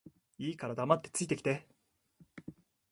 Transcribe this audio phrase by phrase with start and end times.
[0.39, 1.67] いいから黙って着いて来て